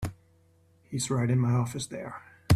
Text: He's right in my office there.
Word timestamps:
He's 0.89 1.11
right 1.11 1.29
in 1.29 1.37
my 1.37 1.51
office 1.51 1.85
there. 1.85 2.23